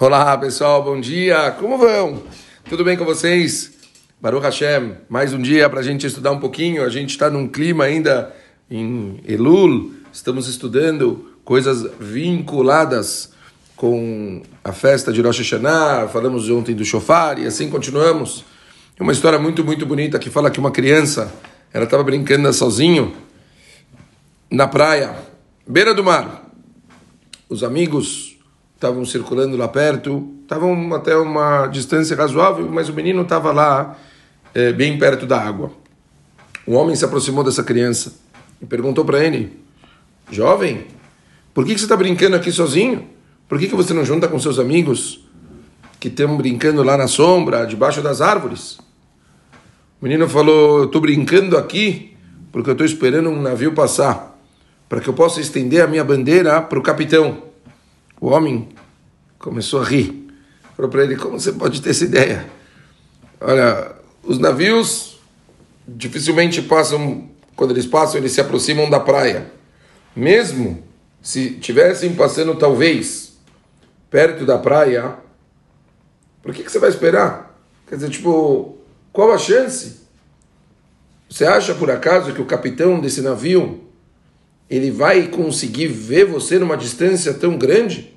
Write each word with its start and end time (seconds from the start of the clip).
Olá 0.00 0.36
pessoal, 0.38 0.82
bom 0.82 0.98
dia, 0.98 1.50
como 1.60 1.76
vão? 1.76 2.22
Tudo 2.68 2.82
bem 2.82 2.96
com 2.96 3.04
vocês? 3.04 3.72
Baruch 4.20 4.42
Hashem, 4.42 4.96
mais 5.06 5.34
um 5.34 5.40
dia 5.40 5.68
para 5.68 5.80
a 5.80 5.82
gente 5.82 6.06
estudar 6.06 6.32
um 6.32 6.40
pouquinho. 6.40 6.82
A 6.82 6.88
gente 6.88 7.10
está 7.10 7.30
num 7.30 7.46
clima 7.46 7.84
ainda 7.84 8.34
em 8.70 9.20
Elul, 9.28 9.92
estamos 10.10 10.48
estudando 10.48 11.36
coisas 11.44 11.86
vinculadas 12.00 13.32
com 13.76 14.42
a 14.64 14.72
festa 14.72 15.12
de 15.12 15.20
Rosh 15.20 15.38
Hashanah, 15.38 16.08
falamos 16.08 16.48
ontem 16.48 16.74
do 16.74 16.86
Shofar 16.86 17.38
e 17.38 17.46
assim 17.46 17.68
continuamos. 17.68 18.46
É 18.98 19.02
uma 19.02 19.12
história 19.12 19.38
muito, 19.38 19.62
muito 19.62 19.84
bonita 19.84 20.18
que 20.18 20.30
fala 20.30 20.50
que 20.50 20.58
uma 20.58 20.70
criança, 20.70 21.32
ela 21.72 21.84
estava 21.84 22.02
brincando 22.02 22.50
sozinho 22.52 23.14
na 24.50 24.66
praia, 24.66 25.14
beira 25.68 25.94
do 25.94 26.02
mar. 26.02 26.50
Os 27.48 27.62
amigos 27.62 28.32
estavam 28.82 29.04
circulando 29.04 29.56
lá 29.56 29.68
perto, 29.68 30.28
estavam 30.42 30.92
até 30.92 31.16
uma 31.16 31.68
distância 31.68 32.16
razoável, 32.16 32.68
mas 32.68 32.88
o 32.88 32.92
menino 32.92 33.22
estava 33.22 33.52
lá, 33.52 33.96
é, 34.52 34.72
bem 34.72 34.98
perto 34.98 35.24
da 35.24 35.40
água. 35.40 35.70
Um 36.66 36.74
homem 36.74 36.96
se 36.96 37.04
aproximou 37.04 37.44
dessa 37.44 37.62
criança 37.62 38.14
e 38.60 38.66
perguntou 38.66 39.04
para 39.04 39.24
ele: 39.24 39.56
Jovem, 40.32 40.86
por 41.54 41.64
que, 41.64 41.74
que 41.74 41.78
você 41.78 41.84
está 41.84 41.96
brincando 41.96 42.34
aqui 42.34 42.50
sozinho? 42.50 43.08
Por 43.48 43.58
que, 43.58 43.68
que 43.68 43.74
você 43.74 43.94
não 43.94 44.04
junta 44.04 44.26
com 44.26 44.38
seus 44.38 44.58
amigos 44.58 45.24
que 46.00 46.08
estão 46.08 46.36
brincando 46.36 46.82
lá 46.82 46.96
na 46.96 47.06
sombra, 47.06 47.64
debaixo 47.64 48.02
das 48.02 48.20
árvores? 48.20 48.78
O 50.00 50.04
menino 50.04 50.28
falou: 50.28 50.78
Eu 50.78 50.84
estou 50.86 51.00
brincando 51.00 51.56
aqui 51.56 52.16
porque 52.50 52.68
eu 52.68 52.72
estou 52.72 52.84
esperando 52.84 53.30
um 53.30 53.40
navio 53.40 53.72
passar, 53.72 54.36
para 54.88 55.00
que 55.00 55.08
eu 55.08 55.14
possa 55.14 55.40
estender 55.40 55.82
a 55.82 55.86
minha 55.86 56.04
bandeira 56.04 56.60
para 56.60 56.78
o 56.78 56.82
capitão. 56.82 57.52
O 58.20 58.28
homem 58.28 58.68
começou 59.42 59.82
a 59.82 59.84
rir. 59.84 60.28
Falou 60.74 60.90
para 60.90 61.02
ele: 61.02 61.16
Como 61.16 61.38
você 61.38 61.52
pode 61.52 61.82
ter 61.82 61.90
essa 61.90 62.04
ideia? 62.04 62.48
Olha, 63.38 63.92
os 64.22 64.38
navios 64.38 65.20
dificilmente 65.86 66.62
passam, 66.62 67.28
quando 67.54 67.72
eles 67.72 67.84
passam, 67.84 68.18
eles 68.18 68.32
se 68.32 68.40
aproximam 68.40 68.88
da 68.88 69.00
praia. 69.00 69.52
Mesmo 70.16 70.82
se 71.20 71.50
tivessem 71.50 72.14
passando, 72.14 72.54
talvez, 72.54 73.32
perto 74.08 74.46
da 74.46 74.56
praia, 74.56 75.16
por 76.42 76.54
que, 76.54 76.62
que 76.62 76.70
você 76.70 76.78
vai 76.78 76.90
esperar? 76.90 77.58
Quer 77.86 77.96
dizer, 77.96 78.10
tipo, 78.10 78.78
qual 79.12 79.32
a 79.32 79.38
chance? 79.38 80.02
Você 81.28 81.44
acha 81.44 81.74
por 81.74 81.90
acaso 81.90 82.32
que 82.32 82.42
o 82.42 82.46
capitão 82.46 83.00
desse 83.00 83.20
navio 83.20 83.80
ele 84.68 84.90
vai 84.90 85.28
conseguir 85.28 85.88
ver 85.88 86.24
você 86.24 86.58
numa 86.58 86.76
distância 86.76 87.34
tão 87.34 87.58
grande? 87.58 88.12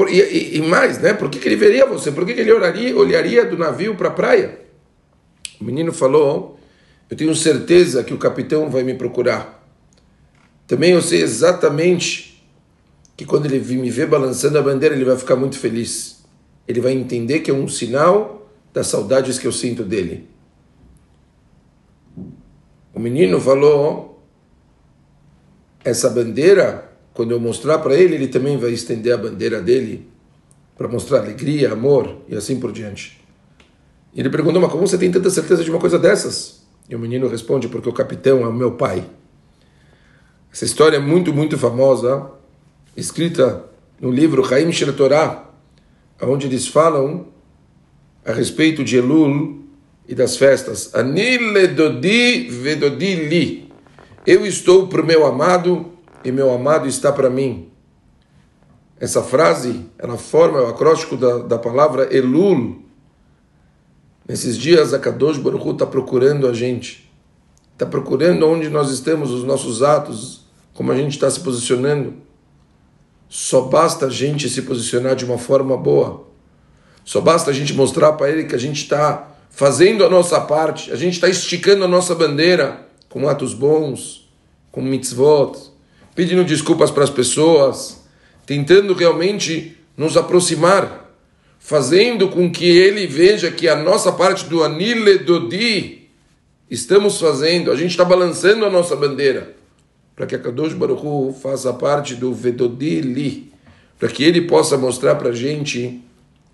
Por, 0.00 0.10
e, 0.10 0.56
e, 0.56 0.62
mais, 0.62 0.98
né? 0.98 1.12
Por 1.12 1.28
que, 1.28 1.38
que 1.38 1.46
ele 1.46 1.56
veria 1.56 1.84
você? 1.84 2.10
Por 2.10 2.24
que, 2.24 2.32
que 2.32 2.40
ele 2.40 2.50
olharia, 2.50 2.96
olharia 2.96 3.44
do 3.44 3.58
navio 3.58 3.94
para 3.94 4.08
a 4.08 4.10
praia? 4.10 4.58
O 5.60 5.64
menino 5.64 5.92
falou: 5.92 6.58
Eu 7.10 7.14
tenho 7.14 7.34
certeza 7.36 8.02
que 8.02 8.14
o 8.14 8.16
capitão 8.16 8.70
vai 8.70 8.82
me 8.82 8.94
procurar. 8.94 9.62
Também 10.66 10.92
eu 10.92 11.02
sei 11.02 11.20
exatamente 11.20 12.42
que 13.14 13.26
quando 13.26 13.44
ele 13.44 13.58
me 13.76 13.90
ver 13.90 14.06
balançando 14.06 14.58
a 14.58 14.62
bandeira, 14.62 14.94
ele 14.94 15.04
vai 15.04 15.18
ficar 15.18 15.36
muito 15.36 15.58
feliz. 15.58 16.24
Ele 16.66 16.80
vai 16.80 16.92
entender 16.92 17.40
que 17.40 17.50
é 17.50 17.54
um 17.54 17.68
sinal 17.68 18.50
das 18.72 18.86
saudades 18.86 19.38
que 19.38 19.46
eu 19.46 19.52
sinto 19.52 19.84
dele. 19.84 20.30
O 22.94 22.98
menino 22.98 23.38
falou: 23.38 24.24
Essa 25.84 26.08
bandeira 26.08 26.89
quando 27.20 27.32
eu 27.32 27.38
mostrar 27.38 27.80
para 27.80 27.94
ele, 27.94 28.14
ele 28.14 28.28
também 28.28 28.56
vai 28.56 28.70
estender 28.70 29.12
a 29.12 29.18
bandeira 29.18 29.60
dele 29.60 30.08
para 30.74 30.88
mostrar 30.88 31.18
alegria, 31.18 31.70
amor 31.70 32.16
e 32.26 32.34
assim 32.34 32.58
por 32.58 32.72
diante. 32.72 33.20
Ele 34.16 34.30
perguntou: 34.30 34.58
Mas 34.58 34.72
como 34.72 34.86
você 34.86 34.96
tem 34.96 35.10
tanta 35.10 35.28
certeza 35.28 35.62
de 35.62 35.70
uma 35.70 35.78
coisa 35.78 35.98
dessas? 35.98 36.62
E 36.88 36.96
o 36.96 36.98
menino 36.98 37.28
responde: 37.28 37.68
Porque 37.68 37.90
o 37.90 37.92
capitão 37.92 38.40
é 38.42 38.48
o 38.48 38.54
meu 38.54 38.72
pai. 38.72 39.04
Essa 40.50 40.64
história 40.64 40.96
é 40.96 40.98
muito, 40.98 41.30
muito 41.30 41.58
famosa, 41.58 42.30
escrita 42.96 43.66
no 44.00 44.10
livro 44.10 44.42
Chaim 44.42 44.72
Shel 44.72 44.94
Torah, 44.94 45.44
onde 46.22 46.46
eles 46.46 46.68
falam 46.68 47.26
a 48.24 48.32
respeito 48.32 48.82
de 48.82 48.96
Elul 48.96 49.62
e 50.08 50.14
das 50.14 50.38
festas. 50.38 50.94
Anile 50.94 51.66
dodi 51.66 52.48
vedodi 52.48 53.14
li. 53.28 53.70
Eu 54.26 54.46
estou 54.46 54.86
para 54.86 55.02
o 55.02 55.06
meu 55.06 55.26
amado 55.26 55.99
e 56.24 56.30
meu 56.30 56.52
amado 56.52 56.86
está 56.86 57.12
para 57.12 57.30
mim. 57.30 57.70
Essa 58.98 59.22
frase, 59.22 59.86
ela 59.98 60.18
forma 60.18 60.60
o 60.60 60.66
acróstico 60.66 61.16
da, 61.16 61.38
da 61.38 61.58
palavra 61.58 62.14
Elul. 62.14 62.82
Nesses 64.28 64.58
dias, 64.58 64.92
a 64.92 64.98
Kadosh 64.98 65.38
Baruch 65.38 65.70
está 65.70 65.86
procurando 65.86 66.46
a 66.46 66.52
gente. 66.52 67.10
Está 67.72 67.86
procurando 67.86 68.46
onde 68.46 68.68
nós 68.68 68.90
estamos, 68.90 69.30
os 69.30 69.42
nossos 69.42 69.82
atos, 69.82 70.44
como 70.74 70.92
a 70.92 70.96
gente 70.96 71.12
está 71.12 71.30
se 71.30 71.40
posicionando. 71.40 72.14
Só 73.26 73.62
basta 73.62 74.06
a 74.06 74.10
gente 74.10 74.50
se 74.50 74.62
posicionar 74.62 75.16
de 75.16 75.24
uma 75.24 75.38
forma 75.38 75.76
boa. 75.76 76.26
Só 77.04 77.20
basta 77.20 77.50
a 77.50 77.54
gente 77.54 77.72
mostrar 77.72 78.12
para 78.12 78.30
ele 78.30 78.44
que 78.44 78.54
a 78.54 78.58
gente 78.58 78.82
está 78.82 79.30
fazendo 79.48 80.04
a 80.04 80.10
nossa 80.10 80.40
parte, 80.40 80.92
a 80.92 80.96
gente 80.96 81.14
está 81.14 81.28
esticando 81.28 81.84
a 81.84 81.88
nossa 81.88 82.14
bandeira 82.14 82.86
com 83.08 83.28
atos 83.28 83.54
bons, 83.54 84.30
com 84.70 84.80
mitzvot, 84.80 85.70
pedindo 86.14 86.44
desculpas 86.44 86.90
para 86.90 87.04
as 87.04 87.10
pessoas, 87.10 88.02
tentando 88.46 88.94
realmente 88.94 89.76
nos 89.96 90.16
aproximar, 90.16 91.10
fazendo 91.58 92.28
com 92.28 92.50
que 92.50 92.64
ele 92.64 93.06
veja 93.06 93.50
que 93.50 93.68
a 93.68 93.76
nossa 93.76 94.10
parte 94.10 94.46
do 94.46 94.64
Anile 94.64 95.18
Dodi 95.18 96.08
estamos 96.70 97.20
fazendo, 97.20 97.70
a 97.70 97.76
gente 97.76 97.90
está 97.90 98.04
balançando 98.04 98.64
a 98.64 98.70
nossa 98.70 98.94
bandeira, 98.94 99.54
para 100.14 100.26
que 100.26 100.34
a 100.34 100.38
Kadosh 100.38 100.72
Baruch 100.72 101.04
Hu 101.04 101.36
faça 101.40 101.72
parte 101.72 102.14
do 102.14 102.32
Vedodi 102.32 103.00
Li, 103.00 103.52
para 103.98 104.08
que 104.08 104.22
ele 104.22 104.42
possa 104.42 104.78
mostrar 104.78 105.16
para 105.16 105.30
a 105.30 105.34
gente 105.34 106.00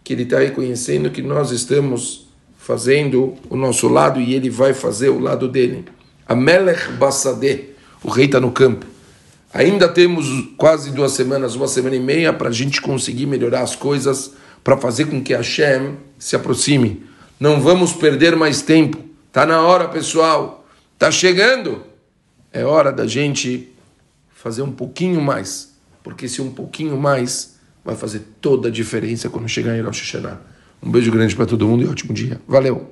que 0.03 0.12
ele 0.12 0.22
está 0.22 0.39
reconhecendo 0.39 1.11
que 1.11 1.21
nós 1.21 1.50
estamos 1.50 2.28
fazendo 2.59 3.34
o 3.50 3.56
nosso 3.56 3.89
lado 3.89 4.21
e 4.21 4.34
ele 4.34 4.50
vai 4.50 4.72
fazer 4.72 5.09
o 5.09 5.21
lado 5.21 5.49
dele. 5.49 5.84
A 6.27 6.34
Melech 6.34 6.93
Bassadeh, 6.93 7.75
o 8.03 8.11
rei 8.11 8.27
está 8.27 8.41
no 8.41 8.50
campo. 8.50 8.87
Ainda 9.56 9.89
temos 9.89 10.27
quase 10.59 10.91
duas 10.91 11.12
semanas, 11.12 11.55
uma 11.55 11.67
semana 11.67 11.97
e 11.97 11.99
meia, 11.99 12.31
para 12.31 12.50
a 12.50 12.53
gente 12.53 12.78
conseguir 12.78 13.25
melhorar 13.25 13.62
as 13.62 13.75
coisas, 13.75 14.33
para 14.62 14.77
fazer 14.77 15.06
com 15.06 15.22
que 15.22 15.33
a 15.33 15.39
Hashem 15.39 15.97
se 16.19 16.37
aproxime. 16.37 17.06
Não 17.41 17.59
vamos 17.59 17.95
perder 17.95 18.37
mais 18.37 18.61
tempo. 18.61 18.99
Está 19.28 19.47
na 19.47 19.62
hora, 19.62 19.89
pessoal. 19.89 20.69
Está 20.93 21.11
chegando. 21.11 21.83
É 22.53 22.66
hora 22.66 22.93
da 22.93 23.06
gente 23.06 23.72
fazer 24.28 24.61
um 24.61 24.72
pouquinho 24.72 25.22
mais. 25.22 25.72
Porque 26.05 26.27
esse 26.27 26.43
um 26.43 26.50
pouquinho 26.50 26.99
mais 26.99 27.56
vai 27.83 27.97
fazer 27.97 28.25
toda 28.43 28.69
a 28.69 28.71
diferença 28.71 29.31
quando 29.31 29.49
chegar 29.49 29.75
em 29.75 29.81
Rosh 29.81 30.00
Hashanah. 30.00 30.39
Um 30.83 30.91
beijo 30.91 31.11
grande 31.11 31.34
para 31.34 31.47
todo 31.47 31.66
mundo 31.66 31.83
e 31.83 31.89
ótimo 31.89 32.12
dia. 32.12 32.39
Valeu! 32.47 32.91